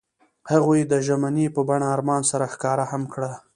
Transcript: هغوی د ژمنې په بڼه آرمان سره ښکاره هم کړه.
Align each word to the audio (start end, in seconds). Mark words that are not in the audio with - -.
هغوی 0.51 0.81
د 0.91 0.93
ژمنې 1.07 1.47
په 1.55 1.61
بڼه 1.67 1.85
آرمان 1.95 2.21
سره 2.31 2.45
ښکاره 2.53 2.85
هم 2.91 3.03
کړه. 3.13 3.31